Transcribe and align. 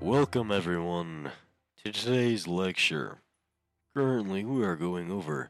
Welcome, 0.00 0.50
everyone, 0.52 1.32
to 1.82 1.90
today's 1.90 2.46
lecture. 2.46 3.22
Currently, 3.94 4.44
we 4.44 4.62
are 4.62 4.76
going 4.76 5.10
over 5.10 5.48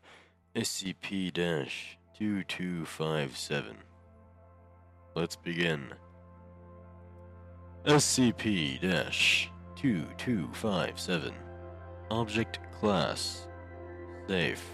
SCP 0.54 1.34
2257. 1.34 3.76
Let's 5.16 5.34
begin. 5.34 5.92
SCP 7.86 8.80
2257 8.80 11.34
Object 12.12 12.60
Class 12.78 13.48
Safe 14.28 14.64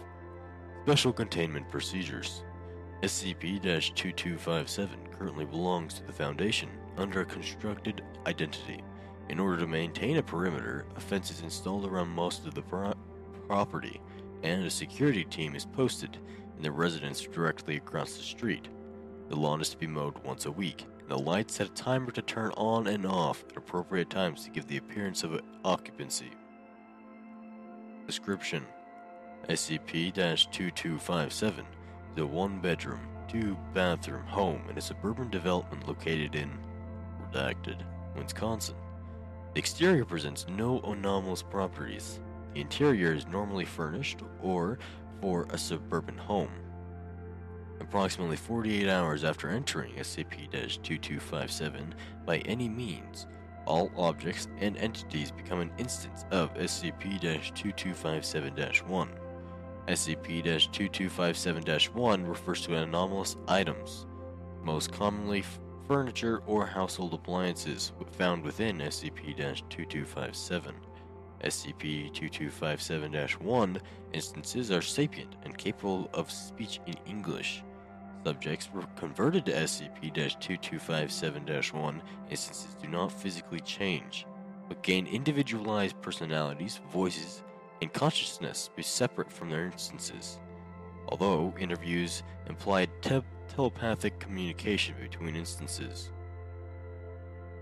Special 0.82 1.14
Containment 1.14 1.66
Procedures 1.70 2.44
SCP 3.02 3.62
2257 3.62 4.98
currently 5.18 5.46
belongs 5.46 5.94
to 5.94 6.04
the 6.04 6.12
Foundation 6.12 6.68
under 6.98 7.22
a 7.22 7.24
constructed 7.24 8.02
identity. 8.27 8.84
In 9.32 9.41
order 9.41 9.56
to 9.56 9.66
maintain 9.66 10.18
a 10.18 10.22
perimeter, 10.22 10.84
a 10.95 11.00
fence 11.00 11.30
is 11.30 11.41
installed 11.41 11.86
around 11.86 12.10
most 12.10 12.46
of 12.46 12.52
the 12.52 12.60
pro- 12.60 12.92
property, 13.46 13.98
and 14.42 14.62
a 14.62 14.68
security 14.68 15.24
team 15.24 15.56
is 15.56 15.64
posted 15.64 16.18
in 16.58 16.62
the 16.62 16.70
residence 16.70 17.22
directly 17.22 17.78
across 17.78 18.12
the 18.12 18.22
street. 18.22 18.68
The 19.30 19.36
lawn 19.36 19.62
is 19.62 19.70
to 19.70 19.78
be 19.78 19.86
mowed 19.86 20.22
once 20.22 20.45
a 20.45 20.50
week, 20.50 20.84
and 21.00 21.08
the 21.08 21.16
lights 21.16 21.55
set 21.55 21.68
a 21.68 21.70
timer 21.70 22.10
to 22.10 22.20
turn 22.20 22.50
on 22.58 22.86
and 22.86 23.06
off 23.06 23.42
at 23.48 23.56
appropriate 23.56 24.10
times 24.10 24.45
to 24.45 24.50
give 24.50 24.66
the 24.66 24.77
appearance 24.77 25.24
of 25.24 25.41
occupancy. 25.64 26.33
Description 28.06 28.66
SCP 29.48 30.12
2257 30.12 31.64
is 32.14 32.22
a 32.22 32.27
one 32.27 32.60
bedroom, 32.60 33.00
two 33.28 33.56
bathroom 33.72 34.27
home 34.27 34.60
in 34.69 34.77
a 34.77 34.83
suburban 34.83 35.30
development 35.30 35.88
located 35.88 36.34
in 36.34 36.50
Redacted, 37.33 37.78
Wisconsin. 38.14 38.77
Exterior 39.55 40.06
presents 40.06 40.47
no 40.48 40.81
anomalous 40.81 41.42
properties. 41.42 42.20
The 42.55 42.62
interior 42.62 43.12
is 43.12 43.27
normally 43.27 43.67
furnished 43.67 44.20
or 44.41 44.78
for 45.20 45.47
a 45.50 45.59
suburban 45.59 46.17
home. 46.17 46.48
Approximately 47.78 48.36
48 48.36 48.89
hours 48.89 49.25
after 49.25 49.50
entering 49.50 49.92
SCP 49.97 50.50
2257 50.50 51.94
by 52.25 52.39
any 52.39 52.67
means, 52.67 53.27
all 53.67 53.91
objects 53.94 54.48
and 54.59 54.75
entities 54.78 55.31
become 55.31 55.61
an 55.61 55.70
instance 55.77 56.25
of 56.31 56.55
SCP 56.55 57.20
2257 57.20 58.55
1. 58.87 59.09
SCP 59.89 60.42
2257 60.72 61.92
1 61.92 62.27
refers 62.27 62.62
to 62.62 62.77
anomalous 62.77 63.37
items, 63.48 64.06
most 64.62 64.92
commonly 64.92 65.44
furniture 65.86 66.42
or 66.47 66.66
household 66.66 67.14
appliances 67.14 67.92
found 68.12 68.42
within 68.42 68.78
SCP 68.78 69.36
2257. 69.36 70.75
SCP 71.44 72.12
2257 72.12 73.12
1 73.41 73.78
instances 74.12 74.70
are 74.70 74.83
sapient 74.83 75.34
and 75.44 75.58
capable 75.58 76.08
of 76.14 76.30
speech 76.30 76.80
in 76.86 76.94
English. 77.06 77.62
Subjects 78.25 78.72
were 78.72 78.84
converted 78.94 79.44
to 79.47 79.53
SCP 79.53 80.14
2257 80.14 81.44
1 81.72 82.03
instances 82.30 82.77
do 82.80 82.88
not 82.88 83.10
physically 83.10 83.60
change, 83.60 84.27
but 84.69 84.83
gain 84.83 85.06
individualized 85.08 86.00
personalities, 86.00 86.80
voices, 86.92 87.42
and 87.80 87.92
consciousness 87.92 88.70
be 88.77 88.83
separate 88.83 89.33
from 89.33 89.50
their 89.50 89.66
instances. 89.66 90.38
Although 91.12 91.53
interviews 91.60 92.22
implied 92.48 92.88
te- 93.03 93.20
telepathic 93.47 94.19
communication 94.19 94.94
between 94.98 95.37
instances. 95.37 96.10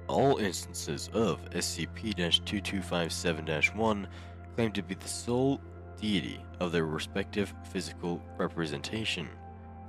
All 0.07 0.37
instances 0.37 1.11
of 1.13 1.45
SCP 1.51 2.15
2257 2.15 3.77
1 3.77 4.09
claim 4.55 4.71
to 4.71 4.83
be 4.85 4.95
the 4.95 5.09
sole 5.09 5.61
deity 6.01 6.41
of 6.61 6.71
their 6.71 6.87
respective 6.87 7.53
physical 7.65 8.23
representation. 8.39 9.29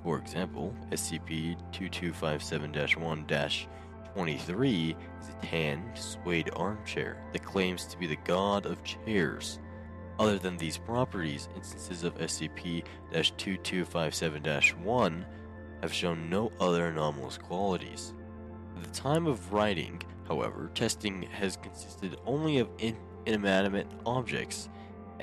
For 0.03 0.17
example, 0.17 0.75
SCP 0.91 1.55
2257 1.71 2.99
1 2.99 3.25
23 4.15 4.95
is 5.21 5.29
a 5.29 5.45
tan, 5.45 5.83
suede 5.93 6.49
armchair 6.55 7.23
that 7.31 7.45
claims 7.45 7.85
to 7.85 7.99
be 7.99 8.07
the 8.07 8.17
god 8.25 8.65
of 8.65 8.83
chairs. 8.83 9.59
Other 10.21 10.37
than 10.37 10.55
these 10.55 10.77
properties, 10.77 11.49
instances 11.55 12.03
of 12.03 12.15
SCP 12.19 12.83
2257 13.11 14.83
1 14.83 15.25
have 15.81 15.91
shown 15.91 16.29
no 16.29 16.51
other 16.59 16.89
anomalous 16.89 17.39
qualities. 17.39 18.13
At 18.77 18.83
the 18.83 18.91
time 18.91 19.25
of 19.25 19.51
writing, 19.51 19.99
however, 20.27 20.69
testing 20.75 21.23
has 21.23 21.57
consisted 21.57 22.17
only 22.27 22.59
of 22.59 22.69
in- 22.77 22.99
inanimate 23.25 23.87
objects. 24.05 24.69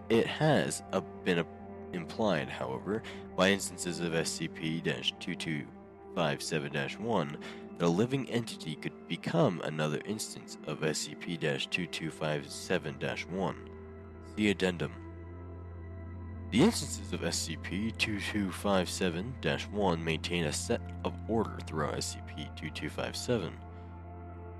It 0.08 0.26
has 0.26 0.82
uh, 0.92 1.03
been 1.25 1.38
uh, 1.38 1.44
implied, 1.92 2.48
however, 2.48 3.04
by 3.37 3.50
instances 3.50 4.00
of 4.00 4.14
SCP 4.14 4.82
2257 5.20 7.04
1 7.04 7.37
that 7.78 7.87
a 7.87 7.88
living 7.88 8.28
entity 8.31 8.75
could 8.75 9.06
become 9.06 9.60
another 9.62 10.00
instance 10.06 10.58
of 10.66 10.81
SCP 10.81 11.38
2257 11.38 12.97
1. 13.31 13.67
The 14.38 14.50
Addendum 14.50 14.93
The 16.53 16.62
instances 16.62 17.12
of 17.12 17.22
SCP 17.22 17.99
2257 17.99 19.34
1 19.72 20.04
maintain 20.04 20.44
a 20.44 20.53
set 20.53 20.81
of 21.03 21.12
order 21.26 21.59
throughout 21.66 21.97
SCP 21.97 22.47
2257, 22.54 23.53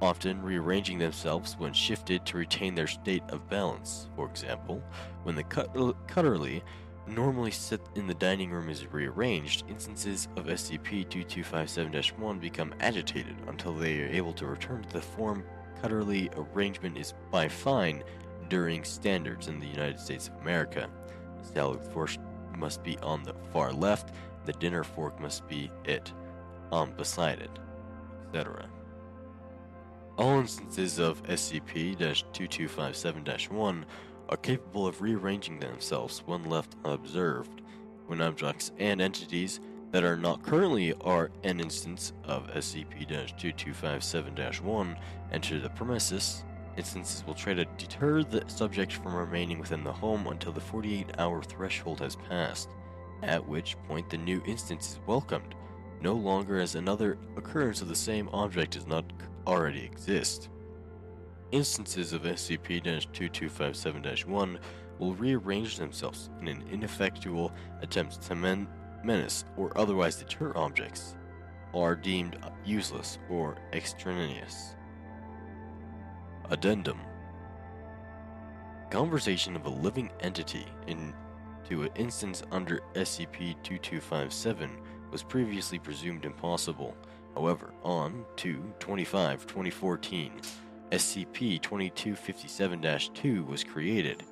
often 0.03 0.43
rearranging 0.43 0.99
themselves 0.99 1.55
when 1.59 1.73
shifted 1.73 2.27
to 2.27 2.39
retain 2.39 2.75
their 2.75 2.89
state 2.89 3.23
of 3.29 3.49
balance. 3.49 4.09
For 4.17 4.27
example, 4.27 4.83
when 5.23 5.37
the 5.37 5.45
cut- 5.45 5.73
cutterly 6.09 6.65
normally 7.07 7.53
set 7.53 7.81
in 7.95 8.09
the 8.09 8.15
dining 8.15 8.51
room 8.51 8.69
is 8.69 8.93
rearranged, 8.93 9.63
instances 9.69 10.27
of 10.35 10.47
SCP 10.47 11.09
2257 11.09 12.21
1 12.21 12.39
become 12.41 12.75
agitated 12.81 13.37
until 13.47 13.75
they 13.75 14.01
are 14.01 14.09
able 14.09 14.33
to 14.33 14.47
return 14.47 14.83
to 14.83 14.93
the 14.93 15.01
form 15.01 15.45
cutterly 15.81 16.29
arrangement 16.37 16.99
is 16.99 17.15
by 17.31 17.47
fine 17.47 18.03
during 18.49 18.85
standards 18.85 19.49
in 19.49 19.61
the 19.61 19.67
United 19.67 19.99
States 19.99 20.29
of 20.29 20.41
America. 20.41 20.89
The 21.43 21.49
salad 21.49 21.83
fork 21.93 22.11
must 22.57 22.83
be 22.83 22.99
on 22.99 23.23
the 23.23 23.35
far 23.53 23.73
left, 23.73 24.15
the 24.45 24.53
dinner 24.55 24.85
fork 24.85 25.21
must 25.21 25.47
be 25.49 25.71
it, 25.85 26.13
on 26.73 26.93
beside 26.93 27.41
it, 27.41 27.59
etc. 28.27 28.69
All 30.17 30.41
instances 30.41 30.99
of 30.99 31.23
SCP 31.25 31.97
2257 31.97 33.57
1 33.57 33.87
are 34.31 34.37
capable 34.37 34.87
of 34.87 35.01
rearranging 35.01 35.61
themselves 35.61 36.23
when 36.27 36.45
left 36.45 36.75
unobserved. 36.85 37.63
When 38.07 38.21
objects 38.21 38.73
and 38.79 39.01
entities 39.01 39.61
that 39.91 40.05
are 40.05 40.17
not 40.17 40.43
currently 40.43 40.93
are 41.03 41.31
an 41.45 41.61
instance 41.61 42.13
of 42.25 42.49
SCP 42.49 43.07
2257 43.07 44.35
1 44.65 44.97
enter 45.31 45.61
the 45.61 45.71
premises, 45.71 46.45
instances 46.79 47.25
will 47.27 47.35
try 47.35 47.53
to 47.53 47.65
deter 47.77 48.23
the 48.23 48.43
subject 48.47 48.93
from 48.93 49.15
remaining 49.15 49.59
within 49.59 49.83
the 49.83 49.93
home 49.93 50.29
until 50.29 50.53
the 50.53 50.61
48 50.61 51.11
hour 51.19 51.43
threshold 51.43 51.99
has 52.01 52.17
passed, 52.17 52.71
at 53.23 53.47
which 53.47 53.77
point 53.89 54.09
the 54.09 54.17
new 54.17 54.41
instance 54.47 54.93
is 54.93 55.01
welcomed, 55.07 55.55
no 56.01 56.15
longer 56.15 56.61
as 56.61 56.77
another 56.77 57.19
occurrence 57.37 57.83
of 57.83 57.89
the 57.89 57.97
same 57.97 58.29
object 58.33 58.73
does 58.73 58.87
not 58.87 59.05
already 59.47 59.85
exist. 59.85 60.49
Instances 61.51 62.13
of 62.13 62.23
SCP 62.23 62.83
2257 62.85 64.31
1 64.31 64.59
will 64.99 65.15
rearrange 65.15 65.77
themselves 65.79 66.31
in 66.41 66.49
an 66.49 66.65
ineffectual 66.71 67.53
attempt 67.83 68.23
to 68.23 68.35
men- 68.35 68.69
menace 69.03 69.45
or 69.57 69.77
otherwise 69.77 70.17
deter 70.17 70.53
objects, 70.57 71.17
are 71.75 71.95
deemed 71.95 72.39
useless 72.65 73.19
or 73.29 73.57
extraneous. 73.73 74.75
Addendum 76.51 76.99
Conversation 78.91 79.55
of 79.55 79.67
a 79.67 79.69
living 79.69 80.11
entity 80.21 80.65
into 80.87 81.83
an 81.83 81.91
instance 81.95 82.43
under 82.51 82.81
SCP 82.95 83.63
2257 83.63 84.71
was 85.11 85.23
previously 85.23 85.79
presumed 85.79 86.25
impossible. 86.25 86.97
However, 87.35 87.75
on 87.83 88.25
2 88.37 88.73
25 88.79 89.47
2014, 89.47 90.33
SCP 90.91 91.61
2257 91.61 92.99
2 93.13 93.45
was 93.45 93.63
created. 93.63 94.23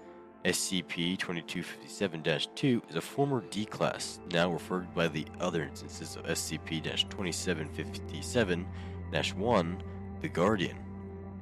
SCP 0.46 1.18
2257 1.18 2.22
2 2.54 2.82
is 2.88 2.96
a 2.96 3.00
former 3.02 3.44
D 3.50 3.66
class, 3.66 4.20
now 4.32 4.50
referred 4.50 4.94
by 4.94 5.06
the 5.06 5.26
other 5.38 5.64
instances 5.64 6.16
of 6.16 6.24
SCP 6.24 6.82
2757 6.82 8.66
1, 9.36 9.82
the 10.22 10.28
Guardian, 10.28 10.85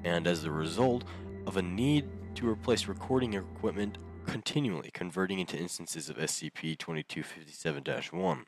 and 0.04 0.26
as 0.26 0.44
a 0.44 0.50
result 0.50 1.04
of 1.46 1.56
a 1.56 1.62
need 1.62 2.06
to 2.34 2.48
replace 2.48 2.86
recording 2.86 3.34
equipment 3.34 3.98
continually 4.26 4.90
converting 4.92 5.38
into 5.38 5.56
instances 5.56 6.08
of 6.08 6.16
SCP 6.16 6.78
2257 6.78 7.84
1. 8.10 8.46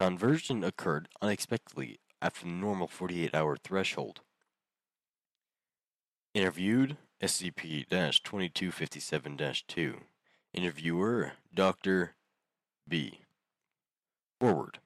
Conversion 0.00 0.64
occurred 0.64 1.08
unexpectedly 1.22 1.98
after 2.20 2.44
the 2.46 2.52
normal 2.52 2.86
48 2.86 3.34
hour 3.34 3.56
threshold. 3.56 4.20
Interviewed 6.34 6.96
SCP 7.22 7.88
2257 7.88 9.38
2. 9.68 9.96
Interviewer 10.52 11.32
Dr. 11.54 12.14
B. 12.88 13.20
Forward. 14.40 14.78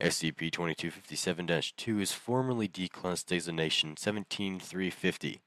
SCP 0.00 0.50
2257 0.50 1.46
2 1.76 2.00
is 2.00 2.12
formerly 2.12 2.66
D 2.66 2.88
Class 2.88 3.22
Designation 3.22 3.98
17350, 3.98 5.42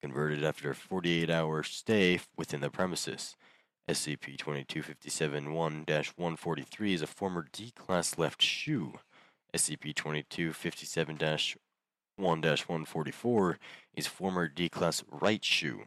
converted 0.00 0.42
after 0.42 0.70
a 0.70 0.74
48 0.74 1.28
hour 1.28 1.62
stay 1.62 2.18
within 2.34 2.62
the 2.62 2.70
premises. 2.70 3.36
SCP 3.86 4.38
2257 4.38 5.52
1 5.52 5.84
143 5.86 6.94
is 6.94 7.02
a 7.02 7.06
former 7.06 7.48
D 7.52 7.70
Class 7.76 8.16
left 8.16 8.40
shoe. 8.40 8.94
SCP 9.54 9.94
2257 9.94 11.18
1 12.16 12.40
144 12.40 13.58
is 13.94 14.06
former 14.06 14.48
D 14.48 14.70
Class 14.70 15.04
right 15.10 15.44
shoe. 15.44 15.82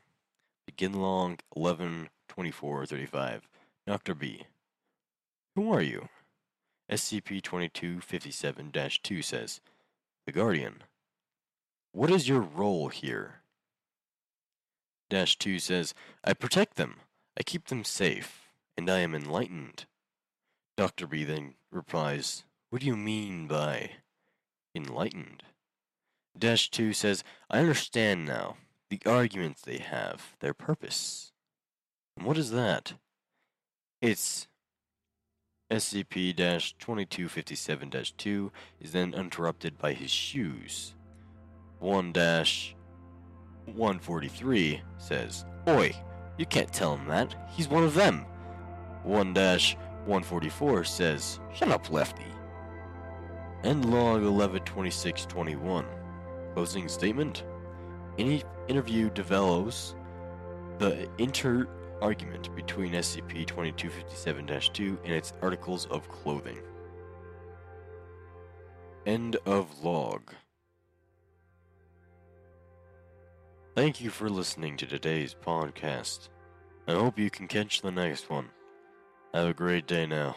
Begin 0.68 0.94
long 0.94 1.40
11 1.56 2.10
24 2.28 2.86
35. 2.86 3.50
Dr. 3.88 4.14
B. 4.14 4.44
Who 5.56 5.74
are 5.74 5.82
you? 5.82 6.08
SCP 6.92 7.42
2257 7.42 8.72
2 9.04 9.22
says, 9.22 9.62
The 10.26 10.34
Guardian. 10.34 10.84
What 11.94 12.12
is 12.12 12.28
your 12.28 12.42
role 12.42 12.90
here? 12.90 13.42
Dash 15.10 15.38
2 15.38 15.60
says, 15.60 15.94
I 16.24 16.34
protect 16.34 16.76
them. 16.76 16.98
I 17.38 17.44
keep 17.44 17.68
them 17.68 17.86
safe, 17.86 18.48
and 18.78 18.90
I 18.90 19.00
am 19.00 19.16
enlightened. 19.16 19.86
Dr. 20.76 21.08
B 21.08 21.24
then 21.24 21.56
replies, 21.72 22.44
What 22.70 22.82
do 22.82 22.88
you 22.88 22.98
mean 22.98 23.48
by 23.48 23.92
enlightened? 24.76 25.44
Dash 26.38 26.70
2 26.70 26.92
says, 26.92 27.24
I 27.50 27.60
understand 27.60 28.26
now 28.26 28.58
the 28.90 29.02
arguments 29.06 29.62
they 29.62 29.78
have, 29.78 30.36
their 30.40 30.54
purpose. 30.54 31.32
And 32.18 32.26
what 32.26 32.38
is 32.38 32.52
that? 32.52 32.94
It's 34.02 34.48
SCP 35.72 36.36
2257 36.36 37.92
2 38.18 38.52
is 38.82 38.92
then 38.92 39.14
interrupted 39.14 39.78
by 39.78 39.94
his 39.94 40.12
shoes. 40.12 40.96
1 41.80 42.12
143 42.14 44.82
says, 44.98 45.46
Oi, 45.70 45.96
you 46.38 46.46
can't 46.46 46.74
tell 46.74 46.98
him 46.98 47.08
that. 47.08 47.34
He's 47.52 47.70
one 47.70 47.86
of 47.86 47.94
them. 47.94 48.26
1 49.04 49.34
144 49.34 50.84
says, 50.84 51.40
Shut 51.54 51.70
up, 51.70 51.90
Lefty. 51.90 52.26
End 53.64 53.86
log 53.86 54.24
112621. 54.24 55.86
Closing 56.54 56.90
statement. 56.90 57.46
Any 58.18 58.44
interview 58.68 59.10
develops 59.10 59.96
the 60.80 61.08
inter 61.18 61.70
argument 62.02 62.54
between 62.56 62.94
SCP 62.94 63.46
2257 63.46 64.74
2 64.74 65.00
and 65.04 65.14
its 65.14 65.34
articles 65.42 65.86
of 65.88 66.10
clothing. 66.10 66.58
End 69.06 69.38
of 69.46 69.84
log. 69.84 70.34
Thank 73.76 74.02
you 74.02 74.10
for 74.10 74.30
listening 74.30 74.76
to 74.78 74.86
today's 74.86 75.34
podcast. 75.34 76.30
I 76.88 76.94
hope 76.94 77.18
you 77.18 77.30
can 77.30 77.48
catch 77.48 77.82
the 77.82 77.92
next 77.92 78.30
one. 78.30 78.50
Have 79.34 79.48
a 79.48 79.54
great 79.54 79.88
day 79.88 80.06
now. 80.06 80.36